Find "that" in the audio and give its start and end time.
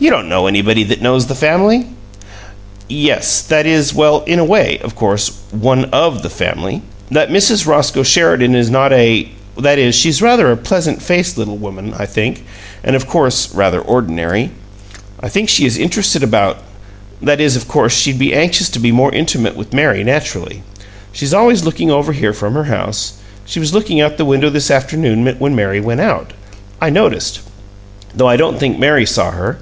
0.84-1.02, 3.42-3.66, 7.10-7.30, 9.58-9.76, 17.20-17.40